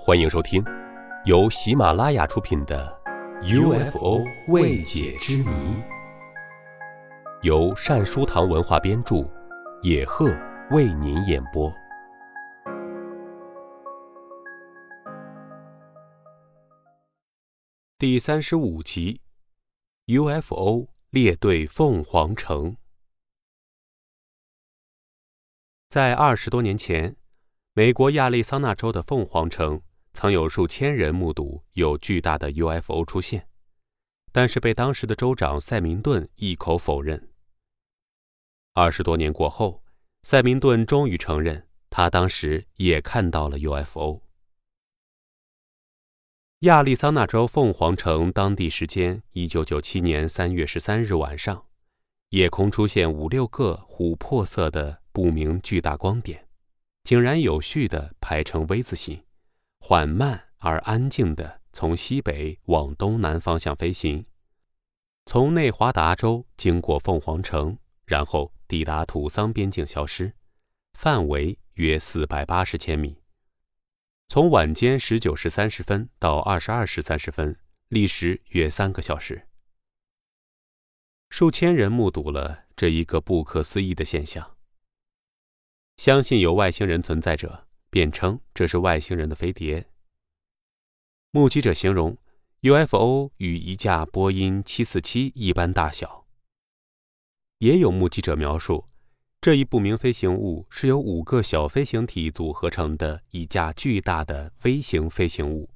[0.00, 0.64] 欢迎收听，
[1.24, 2.96] 由喜马拉雅出品的
[3.90, 5.44] 《UFO 未解之谜》，
[7.42, 9.28] 由善书堂文化编著，
[9.82, 10.30] 野鹤
[10.70, 11.70] 为您演播。
[17.98, 19.20] 第三十五集
[20.06, 22.76] ：UFO 列队凤凰城。
[25.90, 27.16] 在二十多年前，
[27.74, 29.82] 美国亚利桑那州的凤凰城
[30.20, 33.48] 曾有数千人目睹有巨大的 UFO 出现，
[34.32, 37.30] 但是被当时的州长塞明顿一口否认。
[38.74, 39.84] 二十多年过后，
[40.22, 44.20] 塞明顿终于承认，他当时也看到了 UFO。
[46.62, 51.66] 亚利桑那州凤凰城当地时间一九九七年三月十三日晚上，
[52.30, 55.00] 夜空出现五六个琥珀色的。
[55.12, 56.48] 不明巨大光点，
[57.04, 59.22] 井然有序地排成 V 字形，
[59.80, 64.26] 缓慢而安静地从西北往东南方向飞行，
[65.26, 70.32] 从内华达州经过凤凰城，然后抵达土桑边境消失，
[70.94, 73.22] 范围约四百八十千米。
[74.26, 77.58] 从晚间十九时三十分到二十二时三十分，
[77.88, 79.48] 历时约三个小时。
[81.30, 84.56] 数千人目睹了这一个不可思议的现象。
[85.96, 89.86] 相信有外星人存在者，便称这是外星人的飞碟。
[91.30, 92.16] 目击者形容
[92.62, 96.26] UFO 与一架波音747一般大小。
[97.58, 98.88] 也有目击者描述，
[99.40, 105.68] 这一不明飞行物是由五个小飞行体组合成的一架巨大的微型飞行物，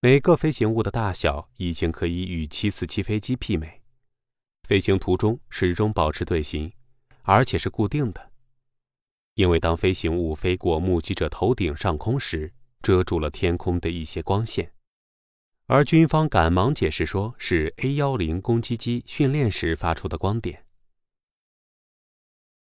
[0.00, 3.82] 每个飞行物的大小已经可以与747飞机媲美，
[4.66, 6.72] 飞行途中始终保持队形，
[7.22, 8.31] 而且是固定的。
[9.34, 12.52] 因为当飞行物飞过目击者头顶上空时，
[12.82, 14.72] 遮住了天空的一些光线，
[15.66, 20.66] 而军方赶忙解释说是 A 幺零攻击机训练时发出的光点。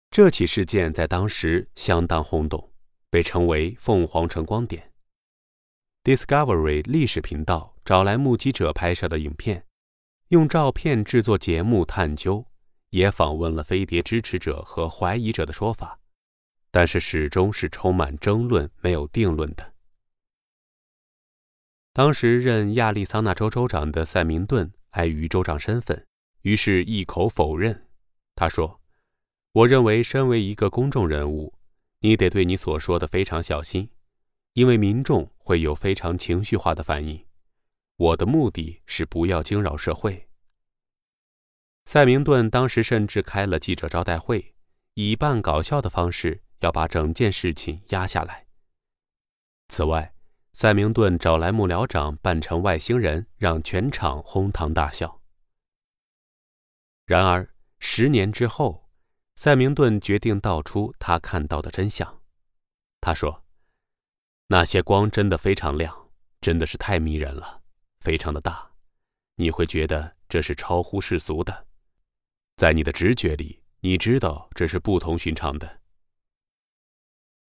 [0.10, 2.72] 这起事件在当时相当轰动，
[3.10, 4.92] 被称为“凤凰城光点”。
[6.04, 9.66] Discovery 历史频道找来目击者拍摄的影片，
[10.30, 12.46] 用照片制作节目探究，
[12.92, 16.00] 也访问了飞碟支持者和怀疑者的说法。
[16.76, 19.76] 但是始终是充满争论、没有定论的。
[21.94, 26.06] 当时任亚利桑那州州长的塞明顿碍于州长身份，
[26.42, 27.88] 于是一口否认。
[28.36, 28.82] 他说
[29.56, 31.54] ：“我认为，身为一个公众人物，
[32.02, 33.90] 你得对你所说的非常小心，
[34.52, 37.26] 因为民众会有非常情绪化的反应。
[37.96, 40.28] 我的目的是不要惊扰社会。”
[41.88, 44.54] 塞明顿当时甚至开了记者招待会，
[44.96, 46.42] 以半搞笑的方式。
[46.60, 48.48] 要把整件事情压下来。
[49.68, 50.14] 此外，
[50.54, 55.22] 塞明顿找来幕僚长扮成外星人，让全场哄堂大笑。
[57.06, 58.90] 然而，十年之后，
[59.36, 62.22] 塞明顿决定道出他看到的真相。
[63.02, 63.44] 他说
[64.48, 66.10] ：“那些光真的非常亮，
[66.42, 67.62] 真的是太迷人了，
[68.00, 68.72] 非常的大，
[69.36, 71.68] 你会觉得这是超乎世俗的，
[72.56, 75.82] 在你的直觉里，你知道这是不同寻常的。”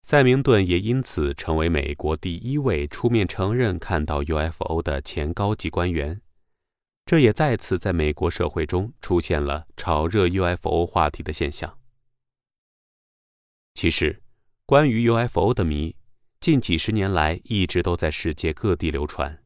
[0.09, 6.21] 塞明顿也因此成为美国第一位出面承认看到 UFO 的前高级官员，
[7.05, 11.77] 这也再次在美国社会中出现了炒热 UFO 话题的现象。
[13.75, 14.23] 其实，
[14.65, 15.97] 关于 UFO 的谜，
[16.39, 19.43] 近几十年来一直都在世界各地流传。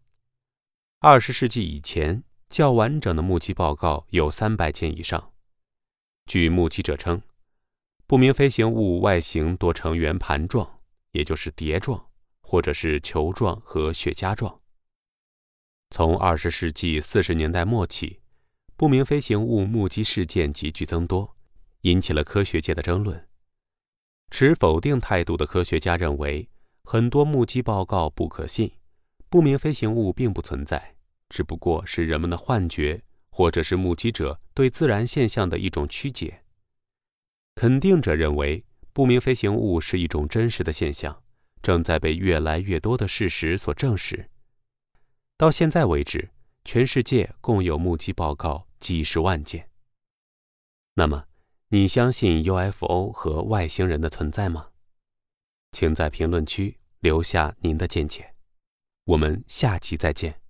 [0.98, 5.32] 二十世纪以前，较完整的目击报告有三百件以上。
[6.26, 7.22] 据目击者称。
[8.10, 10.80] 不明飞行物外形多呈圆盘状，
[11.12, 12.08] 也就是碟状，
[12.40, 14.62] 或者是球状和雪茄状。
[15.90, 18.18] 从二十世纪四十年代末起，
[18.76, 21.36] 不明飞行物目击事件急剧增多，
[21.82, 23.28] 引起了科学界的争论。
[24.32, 26.48] 持否定态度的科学家认为，
[26.82, 28.72] 很多目击报告不可信，
[29.28, 30.96] 不明飞行物并不存在，
[31.28, 36.42] 只不过是人们的幻觉，或者是目击者对自然现象的一种曲解。
[37.54, 41.22] 肯定者认为，不明飞行物是一种真实的现象，
[41.62, 44.30] 正在被越来越多的事实所证实。
[45.36, 46.30] 到现在为止，
[46.64, 49.68] 全世界共有目击报告几十万件。
[50.94, 51.24] 那么，
[51.68, 54.68] 你相信 UFO 和外星人的存在吗？
[55.72, 58.34] 请在评论区留下您的见解。
[59.04, 60.40] 我们下期再见。